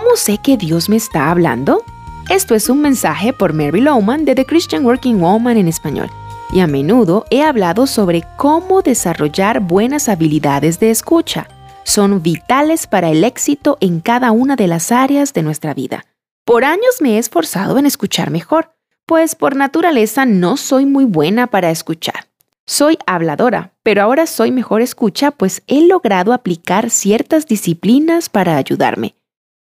¿Cómo 0.00 0.14
sé 0.14 0.38
que 0.38 0.56
Dios 0.56 0.88
me 0.88 0.94
está 0.94 1.28
hablando? 1.28 1.82
Esto 2.30 2.54
es 2.54 2.68
un 2.68 2.80
mensaje 2.80 3.32
por 3.32 3.52
Mary 3.52 3.80
Lowman 3.80 4.24
de 4.24 4.36
The 4.36 4.46
Christian 4.46 4.86
Working 4.86 5.20
Woman 5.20 5.56
en 5.56 5.66
español, 5.66 6.08
y 6.52 6.60
a 6.60 6.68
menudo 6.68 7.24
he 7.30 7.42
hablado 7.42 7.88
sobre 7.88 8.22
cómo 8.36 8.80
desarrollar 8.82 9.58
buenas 9.58 10.08
habilidades 10.08 10.78
de 10.78 10.92
escucha. 10.92 11.48
Son 11.82 12.22
vitales 12.22 12.86
para 12.86 13.10
el 13.10 13.24
éxito 13.24 13.76
en 13.80 13.98
cada 13.98 14.30
una 14.30 14.54
de 14.54 14.68
las 14.68 14.92
áreas 14.92 15.32
de 15.34 15.42
nuestra 15.42 15.74
vida. 15.74 16.06
Por 16.44 16.64
años 16.64 17.00
me 17.00 17.16
he 17.16 17.18
esforzado 17.18 17.76
en 17.76 17.84
escuchar 17.84 18.30
mejor, 18.30 18.76
pues 19.04 19.34
por 19.34 19.56
naturaleza 19.56 20.26
no 20.26 20.56
soy 20.56 20.86
muy 20.86 21.06
buena 21.06 21.48
para 21.48 21.72
escuchar. 21.72 22.28
Soy 22.66 22.98
habladora, 23.04 23.72
pero 23.82 24.02
ahora 24.02 24.28
soy 24.28 24.52
mejor 24.52 24.80
escucha, 24.80 25.32
pues 25.32 25.64
he 25.66 25.88
logrado 25.88 26.32
aplicar 26.32 26.88
ciertas 26.88 27.46
disciplinas 27.46 28.28
para 28.28 28.58
ayudarme. 28.58 29.17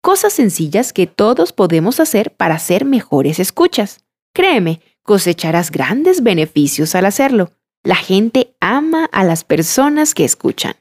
Cosas 0.03 0.33
sencillas 0.33 0.91
que 0.91 1.07
todos 1.07 1.53
podemos 1.53 2.01
hacer 2.01 2.35
para 2.35 2.59
ser 2.59 2.83
mejores 2.83 3.39
escuchas. 3.39 4.03
Créeme, 4.33 4.81
cosecharás 5.01 5.71
grandes 5.71 6.23
beneficios 6.23 6.93
al 6.93 7.05
hacerlo. 7.05 7.53
La 7.85 7.95
gente 7.95 8.53
ama 8.59 9.05
a 9.13 9.23
las 9.23 9.45
personas 9.45 10.13
que 10.13 10.25
escuchan. 10.25 10.75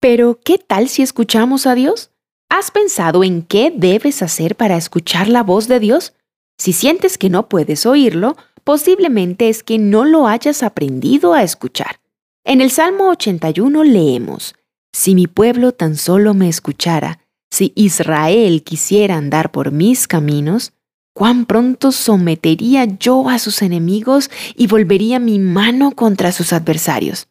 Pero, 0.00 0.40
¿qué 0.44 0.58
tal 0.58 0.88
si 0.88 1.02
escuchamos 1.02 1.68
a 1.68 1.76
Dios? 1.76 2.10
¿Has 2.48 2.72
pensado 2.72 3.22
en 3.22 3.42
qué 3.42 3.72
debes 3.72 4.22
hacer 4.22 4.56
para 4.56 4.76
escuchar 4.76 5.28
la 5.28 5.44
voz 5.44 5.68
de 5.68 5.78
Dios? 5.78 6.12
Si 6.58 6.72
sientes 6.72 7.18
que 7.18 7.30
no 7.30 7.48
puedes 7.48 7.86
oírlo, 7.86 8.36
posiblemente 8.64 9.50
es 9.50 9.62
que 9.62 9.78
no 9.78 10.04
lo 10.04 10.26
hayas 10.26 10.64
aprendido 10.64 11.32
a 11.32 11.44
escuchar. 11.44 12.00
En 12.42 12.60
el 12.60 12.72
Salmo 12.72 13.08
81 13.10 13.84
leemos, 13.84 14.56
Si 14.92 15.14
mi 15.14 15.28
pueblo 15.28 15.70
tan 15.70 15.96
solo 15.96 16.34
me 16.34 16.48
escuchara, 16.48 17.21
si 17.52 17.74
Israel 17.76 18.62
quisiera 18.62 19.16
andar 19.16 19.52
por 19.52 19.72
mis 19.72 20.08
caminos, 20.08 20.72
cuán 21.12 21.44
pronto 21.44 21.92
sometería 21.92 22.86
yo 22.86 23.28
a 23.28 23.38
sus 23.38 23.60
enemigos 23.60 24.30
y 24.56 24.68
volvería 24.68 25.18
mi 25.18 25.38
mano 25.38 25.90
contra 25.90 26.32
sus 26.32 26.54
adversarios. 26.54 27.28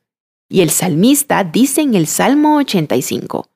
Y 0.47 0.61
el 0.61 0.69
salmista 0.69 1.43
dice 1.43 1.81
en 1.81 1.95
el 1.95 2.05
Salmo 2.05 2.57
85, 2.57 3.47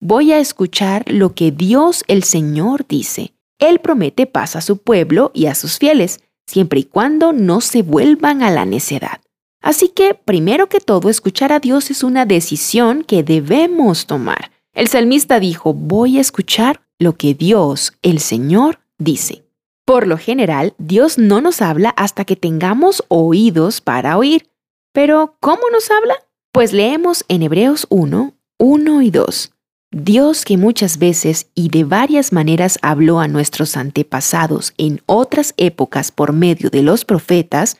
Voy 0.00 0.30
a 0.30 0.38
escuchar 0.38 1.04
lo 1.10 1.34
que 1.34 1.50
Dios 1.50 2.04
el 2.06 2.22
Señor 2.22 2.86
dice. 2.86 3.34
Él 3.58 3.80
promete 3.80 4.26
paz 4.26 4.54
a 4.54 4.60
su 4.60 4.78
pueblo 4.78 5.32
y 5.34 5.46
a 5.46 5.56
sus 5.56 5.78
fieles, 5.78 6.20
siempre 6.46 6.78
y 6.80 6.84
cuando 6.84 7.32
no 7.32 7.60
se 7.60 7.82
vuelvan 7.82 8.44
a 8.44 8.52
la 8.52 8.66
necedad. 8.66 9.20
Así 9.60 9.88
que, 9.88 10.14
primero 10.14 10.68
que 10.68 10.78
todo, 10.78 11.10
escuchar 11.10 11.52
a 11.52 11.58
Dios 11.58 11.90
es 11.90 12.04
una 12.04 12.24
decisión 12.24 13.02
que 13.02 13.24
debemos 13.24 14.06
tomar. 14.06 14.53
El 14.74 14.88
salmista 14.88 15.38
dijo, 15.38 15.72
voy 15.72 16.18
a 16.18 16.20
escuchar 16.20 16.82
lo 16.98 17.16
que 17.16 17.34
Dios, 17.34 17.92
el 18.02 18.18
Señor, 18.18 18.80
dice. 18.98 19.44
Por 19.84 20.08
lo 20.08 20.18
general, 20.18 20.74
Dios 20.78 21.16
no 21.16 21.40
nos 21.40 21.62
habla 21.62 21.90
hasta 21.90 22.24
que 22.24 22.34
tengamos 22.34 23.04
oídos 23.06 23.80
para 23.80 24.18
oír. 24.18 24.48
Pero, 24.92 25.36
¿cómo 25.38 25.62
nos 25.70 25.92
habla? 25.92 26.14
Pues 26.50 26.72
leemos 26.72 27.24
en 27.28 27.42
Hebreos 27.42 27.86
1, 27.88 28.34
1 28.58 29.02
y 29.02 29.10
2. 29.10 29.52
Dios 29.92 30.44
que 30.44 30.56
muchas 30.56 30.98
veces 30.98 31.46
y 31.54 31.68
de 31.68 31.84
varias 31.84 32.32
maneras 32.32 32.78
habló 32.82 33.20
a 33.20 33.28
nuestros 33.28 33.76
antepasados 33.76 34.74
en 34.76 35.02
otras 35.06 35.54
épocas 35.56 36.10
por 36.10 36.32
medio 36.32 36.68
de 36.70 36.82
los 36.82 37.04
profetas, 37.04 37.76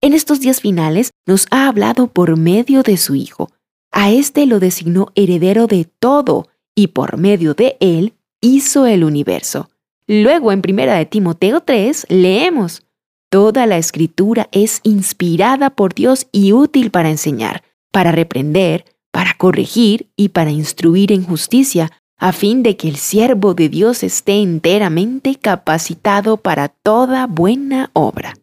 en 0.00 0.12
estos 0.12 0.38
días 0.38 0.60
finales 0.60 1.10
nos 1.26 1.46
ha 1.50 1.66
hablado 1.66 2.06
por 2.06 2.36
medio 2.36 2.84
de 2.84 2.98
su 2.98 3.16
Hijo. 3.16 3.50
A 3.98 4.10
éste 4.10 4.44
lo 4.44 4.60
designó 4.60 5.10
heredero 5.14 5.66
de 5.66 5.86
todo 5.86 6.48
y 6.74 6.88
por 6.88 7.16
medio 7.16 7.54
de 7.54 7.78
él 7.80 8.12
hizo 8.42 8.84
el 8.84 9.04
universo. 9.04 9.70
Luego 10.06 10.52
en 10.52 10.60
1 10.60 10.82
de 10.82 11.06
Timoteo 11.06 11.62
3 11.62 12.04
leemos, 12.10 12.82
Toda 13.30 13.64
la 13.64 13.78
escritura 13.78 14.50
es 14.52 14.80
inspirada 14.82 15.70
por 15.70 15.94
Dios 15.94 16.26
y 16.30 16.52
útil 16.52 16.90
para 16.90 17.08
enseñar, 17.08 17.62
para 17.90 18.12
reprender, 18.12 18.84
para 19.12 19.32
corregir 19.32 20.10
y 20.14 20.28
para 20.28 20.50
instruir 20.50 21.10
en 21.10 21.24
justicia, 21.24 21.90
a 22.18 22.32
fin 22.32 22.62
de 22.62 22.76
que 22.76 22.88
el 22.88 22.96
siervo 22.96 23.54
de 23.54 23.70
Dios 23.70 24.02
esté 24.02 24.42
enteramente 24.42 25.36
capacitado 25.36 26.36
para 26.36 26.68
toda 26.68 27.26
buena 27.26 27.90
obra. 27.94 28.34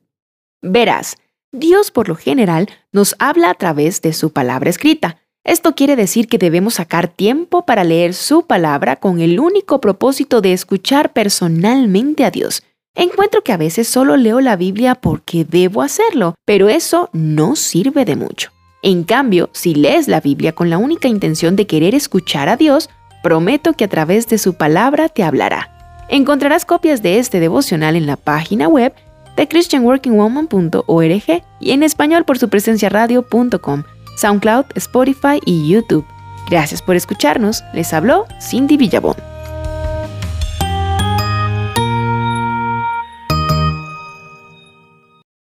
Verás, 0.64 1.18
Dios 1.52 1.92
por 1.92 2.10
lo 2.10 2.16
general 2.16 2.70
nos 2.92 3.16
habla 3.20 3.52
a 3.52 3.54
través 3.54 4.02
de 4.02 4.14
su 4.14 4.32
palabra 4.32 4.72
escrita. 4.72 5.20
Esto 5.46 5.76
quiere 5.76 5.98
decir 5.98 6.28
que 6.28 6.38
debemos 6.38 6.76
sacar 6.76 7.10
tiempo 7.10 7.66
para 7.66 7.84
leer 7.84 8.14
su 8.14 8.48
palabra 8.48 8.96
con 8.96 9.20
el 9.20 9.42
único 9.42 9.82
propósito 9.82 10.40
de 10.40 10.54
escuchar 10.54 11.12
personalmente 11.12 12.24
a 12.24 12.32
Dios. 12.32 12.64
Encuentro 12.96 13.44
que 13.44 13.52
a 13.52 13.58
veces 13.58 13.90
solo 13.90 14.16
leo 14.16 14.40
la 14.40 14.56
Biblia 14.56 14.96
porque 14.96 15.44
debo 15.44 15.82
hacerlo, 15.82 16.36
pero 16.46 16.70
eso 16.70 17.10
no 17.12 17.58
sirve 17.58 18.06
de 18.06 18.16
mucho. 18.16 18.52
En 18.84 19.04
cambio, 19.04 19.50
si 19.52 19.76
lees 19.76 20.08
la 20.08 20.22
Biblia 20.22 20.54
con 20.54 20.70
la 20.70 20.78
única 20.78 21.10
intención 21.10 21.58
de 21.58 21.68
querer 21.68 21.94
escuchar 21.94 22.48
a 22.48 22.56
Dios, 22.56 22.90
prometo 23.22 23.74
que 23.74 23.84
a 23.84 23.90
través 23.90 24.28
de 24.28 24.38
su 24.38 24.54
palabra 24.54 25.10
te 25.10 25.24
hablará. 25.24 26.06
Encontrarás 26.08 26.64
copias 26.64 27.02
de 27.02 27.20
este 27.20 27.42
devocional 27.42 27.98
en 27.98 28.06
la 28.06 28.16
página 28.16 28.70
web 28.70 28.94
de 29.36 29.48
christianworkingwoman.org 29.48 31.44
y 31.60 31.72
en 31.72 31.84
español 31.84 32.24
por 32.24 32.38
su 32.38 32.48
presencia 32.50 32.88
radio.com, 32.90 33.84
SoundCloud, 34.16 34.66
Spotify 34.76 35.40
y 35.46 35.68
YouTube. 35.68 36.06
Gracias 36.50 36.82
por 36.82 36.96
escucharnos. 36.96 37.64
Les 37.74 37.94
habló 37.94 38.28
Cindy 38.42 38.78
Villabón. 38.78 39.33